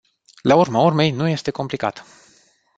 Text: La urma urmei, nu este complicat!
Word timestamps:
La 0.51 0.55
urma 0.55 0.79
urmei, 0.79 1.11
nu 1.11 1.27
este 1.27 1.51
complicat! 1.51 2.05